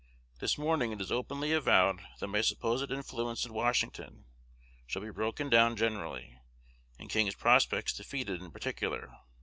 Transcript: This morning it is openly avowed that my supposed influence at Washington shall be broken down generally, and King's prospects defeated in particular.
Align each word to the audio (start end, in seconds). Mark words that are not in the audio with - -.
This 0.39 0.57
morning 0.57 0.91
it 0.91 0.99
is 0.99 1.11
openly 1.11 1.51
avowed 1.51 2.01
that 2.19 2.27
my 2.27 2.41
supposed 2.41 2.89
influence 2.91 3.45
at 3.45 3.51
Washington 3.51 4.25
shall 4.87 5.03
be 5.03 5.11
broken 5.11 5.47
down 5.47 5.75
generally, 5.75 6.39
and 6.97 7.07
King's 7.07 7.35
prospects 7.35 7.93
defeated 7.93 8.41
in 8.41 8.49
particular. 8.49 9.13